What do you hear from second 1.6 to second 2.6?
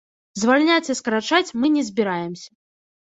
мы не збіраемся.